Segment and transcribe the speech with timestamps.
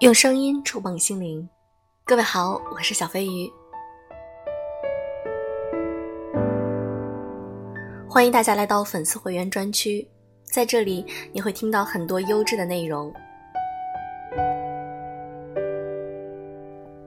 [0.00, 1.48] 用声音触碰心灵，
[2.04, 3.48] 各位好，我是小飞鱼，
[8.08, 10.06] 欢迎大家来到粉丝会员专区，
[10.42, 13.14] 在这里你会听到很多优质的内容。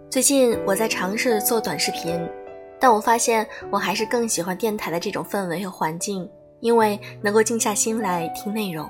[0.10, 2.18] 最近我在尝试做短视频，
[2.80, 6.28] 但我发现我还是更喜欢电台的这种氛围和环境，
[6.62, 8.90] 因为能够静下心来听内容。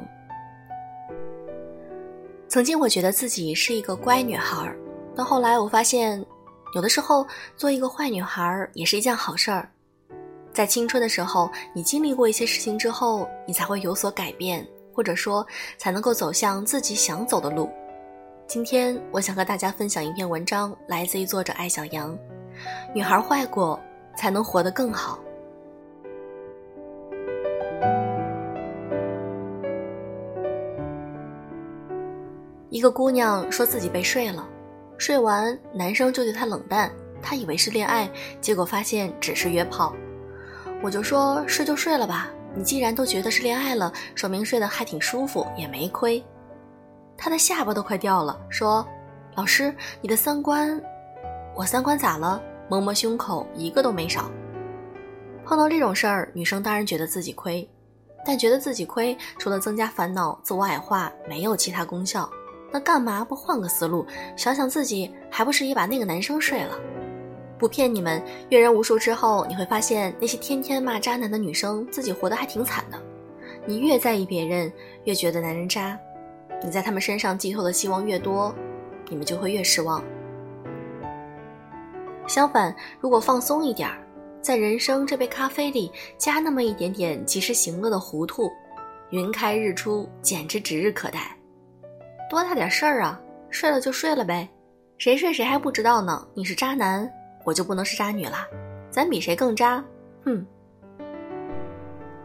[2.57, 4.75] 曾经我觉得自己是一个乖女孩，
[5.15, 6.25] 到后来我发现，
[6.73, 7.23] 有的时候
[7.55, 9.69] 做一个坏女孩也是一件好事儿。
[10.51, 15.45] 在青春的时候，你经历过一些事情之后，你才会有所改变，或者说
[15.77, 17.69] 才能够走向自己想走的路。
[18.47, 22.17] 今天我想和大家分享一篇文章，来自于作者艾小羊。
[22.91, 23.79] 女孩坏过，
[24.15, 25.19] 才能活得更好。
[32.77, 34.47] 一个姑娘说自己被睡了，
[34.99, 36.91] 睡完男生就对她冷淡，
[37.23, 38.07] 她以为是恋爱，
[38.39, 39.95] 结果发现只是约炮。
[40.83, 46.23] 我就说睡就睡了吧，你既然都觉得是恋爱了，说明睡得还挺舒服，也没亏。
[47.17, 48.87] 她的下巴都快掉了，说
[49.33, 50.79] ：“老师，你的三观，
[51.55, 52.39] 我三观咋了？”
[52.69, 54.29] 摸摸胸口，一个都没少。
[55.43, 57.67] 碰到这种事儿，女生当然觉得自己亏，
[58.23, 62.29] 但觉得自己亏，除了增加烦恼、自我矮化，没有其他功效。
[62.71, 64.05] 那干嘛不换个思路，
[64.35, 66.77] 想想自己还不是也把那个男生睡了？
[67.57, 73.01] 不骗你们，阅人无数之后，你会发现那些天天骂渣男的女生，自己活得还挺惨的。
[73.65, 74.71] 你越在意别人，
[75.05, 75.97] 越觉得男人渣；
[76.63, 78.53] 你在他们身上寄托的希望越多，
[79.09, 80.03] 你们就会越失望。
[82.27, 83.97] 相反，如果放松一点儿，
[84.41, 88.51] 在人生这杯咖啡里加那么一点点及时行乐的糊涂，
[89.09, 91.36] 云开日出，简直指日可待。
[92.29, 93.19] 多大点事儿啊！
[93.49, 94.47] 睡了就睡了呗，
[94.97, 96.27] 谁睡谁还不知道呢？
[96.33, 97.09] 你是渣男，
[97.45, 98.45] 我就不能是渣女了？
[98.91, 99.81] 咱比谁更渣？
[100.25, 100.45] 哼！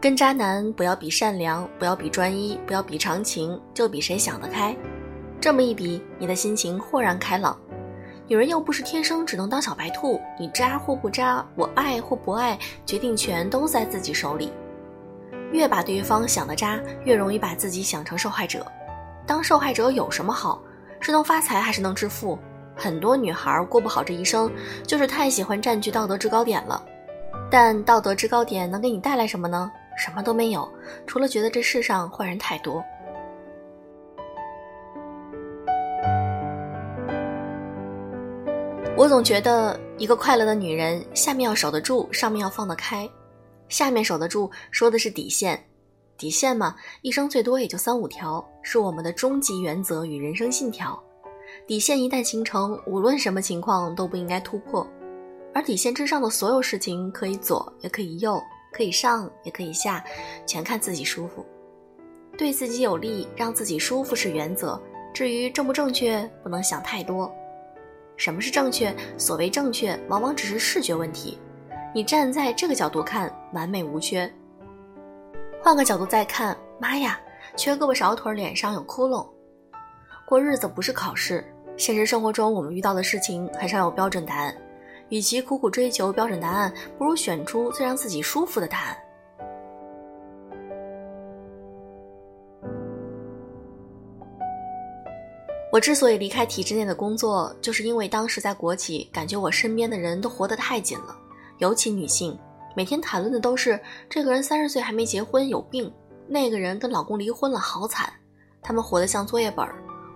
[0.00, 4.76] 跟渣男不要比善良，不要比专一，不要比长情，就比谁想得开。
[5.40, 7.56] 这么一比，你的心情豁然开朗。
[8.26, 14.50] 女人又不是天生只能当小白兔，你渣或不渣，我爱或不爱，决定权都在自己手里。
[15.52, 18.66] 越把对方想的渣，越容易把自己想成受害者。
[19.26, 20.60] 当受害者有什么好？
[21.00, 22.38] 是能发财还是能致富？
[22.74, 24.50] 很多女孩过不好这一生，
[24.86, 26.82] 就是太喜欢占据道德制高点了。
[27.50, 29.70] 但道德制高点能给你带来什么呢？
[29.96, 30.66] 什么都没有，
[31.06, 32.82] 除了觉得这世上坏人太多。
[38.96, 43.08] 我总觉得，一个快乐的女人，下面要守得住，上面要放得开。
[43.68, 45.62] 下面守得住，说的是底线。
[46.16, 51.02] 底线嘛，一生最多也就三五条，是我们的终极原则与人生信条。
[51.66, 54.86] 底线一旦形成，无论什么情况都不应该突破。
[55.54, 58.40] 而底线之上的所有事情，可以左也可以右，
[58.72, 60.02] 可以上也可以下，
[60.46, 61.44] 全看自己舒服。
[62.38, 64.80] 对自己有利，让自己舒服是原则。
[65.12, 67.30] 至于正不正确，不能想太多。
[68.16, 68.94] 什么是正确？
[69.18, 71.38] 所谓正确，往往只是视觉问题。
[71.94, 74.32] 你站在这个角度看，完美无缺。
[75.64, 77.20] 换个角度再看，妈呀，
[77.56, 79.24] 缺胳膊少腿，脸上有窟窿。
[80.26, 81.44] 过日子不是考试，
[81.76, 84.52] 现实生活中我们遇到的事情很少有标准答案。
[85.08, 88.96] 与其苦苦追求标准答案，不如选出最让自己舒服的答案。
[95.70, 101.16] 我之所以离开体制内的工作，就是因为当时在国企，感觉我身边的人都活得太紧了，
[101.58, 102.36] 尤其女性。
[102.74, 103.78] 每天谈论的都是
[104.08, 105.92] 这个人三十岁还没结婚有病，
[106.26, 108.12] 那个人跟老公离婚了好惨。
[108.62, 109.66] 他们活得像作业本，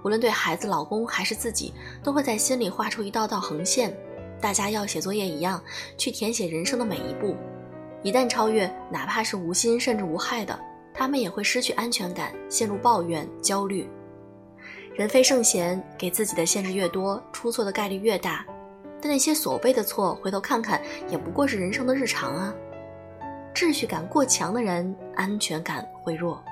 [0.05, 3.97] 无论对孩子、老公还是自己，都会在心里画出一道道横线。
[4.41, 5.62] 大家要写作业一样
[5.97, 7.34] 去填写人生的每一步，
[8.03, 10.59] 一旦超越，哪怕是无心甚至无害的，
[10.95, 13.89] 他们也会失去安全感，陷入抱怨、焦虑。
[14.95, 18.47] 人非圣贤，给自己的限制越多，出错的概率越大。
[19.07, 22.55] 那些所谓的错，回头看看，也不过是人生的日常啊。
[23.55, 26.43] 秩序感过强的人，安全感会弱。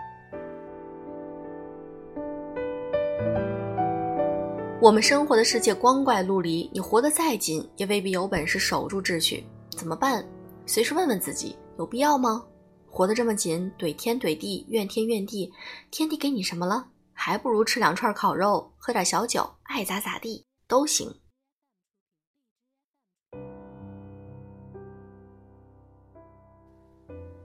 [4.80, 9.44] 我们生活的世界光怪陆离，你活得再紧，也未必有本事守住秩序。
[9.70, 10.24] 怎么办？
[10.66, 12.44] 随时问问自己，有必要吗？
[12.90, 15.50] 活得这么紧，怼天怼地，怨天怨地，
[15.90, 16.86] 天地给你什么了？
[17.12, 21.10] 还不如吃两串烤肉，喝点小酒，爱咋咋地都行。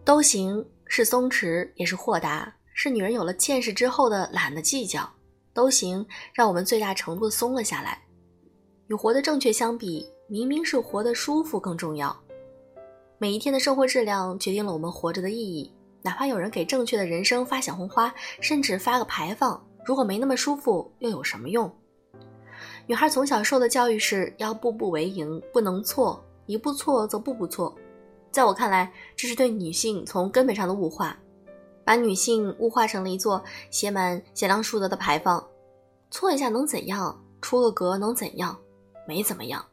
[0.10, 5.08] 都行，是松弛，也是豁达，是女人有了见识之后的懒得计较。
[5.54, 6.04] 都行，
[6.34, 8.02] 让我们最大程度松了下来。
[8.88, 12.20] 与活得正确相比，明明是活得舒服更重要。
[13.20, 15.72] 每一天的生活质量决定了我们活着的意义。
[16.02, 18.12] 哪怕有人给正确的人生发小红花，
[18.42, 21.72] 甚至发个牌坊，如果没那么舒服，又有什么用？
[22.88, 27.78] 女孩从小受的教育是要步步为营，不能错，一步错则步步错。
[28.32, 31.18] 在我看来，这是对女性从根本上的物化，
[31.84, 35.46] 把女性物化成了一座写满贤良淑德的牌坊。
[36.12, 37.20] 错一下能怎样？
[37.42, 38.58] 出个格能怎样？
[39.08, 39.66] 没怎么样。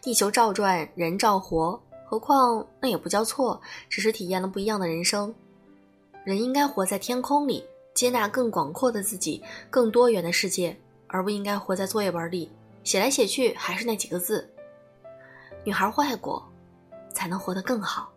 [0.00, 5.34] 地球照转，人照活，何况那也不叫错，只是体验了不一样的人生。
[6.24, 12.50] 人应该活在天空里，接纳更广阔的自己，更多元的世界，而不应该活在作业本里，
[12.84, 14.48] 写来写去还是那几个字。
[15.64, 16.46] 女孩坏过，
[17.12, 18.12] 才能活得更好。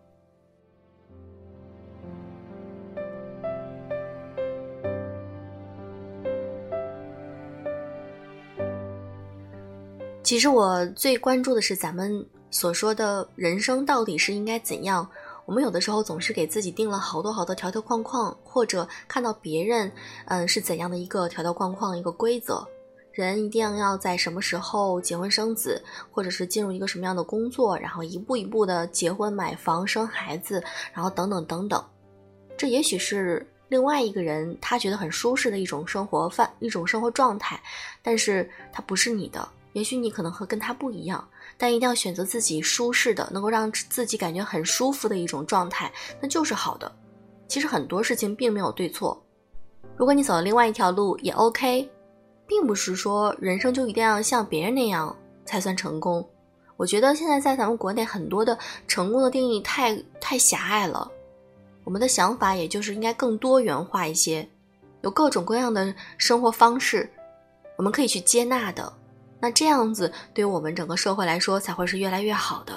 [10.23, 15.05] 其实我最关注的是咱们所说的人生到底是应该怎样。
[15.45, 19.91] 我们有的时候总是给自己定了好多好多条条框框，或者看到别人，
[20.25, 22.65] 嗯，是怎样的一个条条框框、一个规则，
[23.11, 25.81] 人一定要在什么时候结婚生子，
[26.11, 30.63] 或者是进入一个什么样的工作，然后一步一步的结婚、买房、生孩子，
[30.93, 31.83] 然后等等等等。
[32.57, 37.61] 这也许是另外一个人他觉得很舒适的一种生活范、一种生活状态，
[38.01, 39.47] 但是它不是你的。
[39.73, 41.25] 也许你可能和跟他不一样，
[41.57, 45.91] 但一定要选择自己舒适的，能够让自己感觉很舒服的一种状态，
[46.21, 46.91] 那就是好的。
[47.47, 49.21] 其实很多事情并没有对错，
[49.95, 51.89] 如果你走了另外一条路也 OK，
[52.51, 55.15] 并不是说人生就一定要像别人那样
[55.45, 56.27] 才算成功。
[56.75, 58.57] 我觉得现在在咱们国内很多的
[58.89, 61.09] 成功的定义太太狭隘了，
[61.85, 64.45] 我们的想法也就是应该更多元化一些，
[64.99, 67.09] 有各种各样的生活方式，
[67.77, 68.91] 我们可以去接纳的。
[69.39, 72.73] 那这样子，对于我们整个社会来说，才会是越来越好的，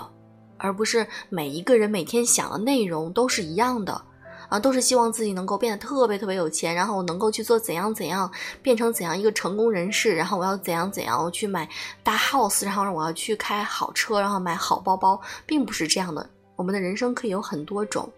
[0.56, 4.00] 而不是每一个人每天想的内容都是一样的，
[4.49, 8.31] 啊，都是希望自己能够变得特别特别有钱，然后我能够去做怎样怎样，
[8.62, 11.69] 变成怎样一个成功人士，然后我要怎样怎样，我去买
[12.02, 16.29] 大 house，然后我要去开好车，然后买好包包，并不是这样的。
[16.56, 18.08] 我们的人生可以有很多种，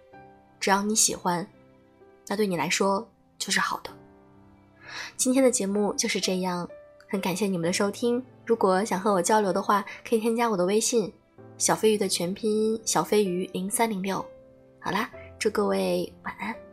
[0.61, 1.46] 只要你喜欢，
[2.26, 3.06] 那对你来说
[3.38, 3.90] 就是好的。
[5.17, 6.69] 今天的节目就是这样。
[7.08, 8.20] 很感谢你们的收听。
[8.44, 11.12] 如果想和我交流的话，可以添加我的微信
[11.56, 14.17] “小飞鱼”的全拼音“小飞鱼零三零六”。
[14.82, 15.08] 好啦，
[15.46, 16.66] 祝各位晚安。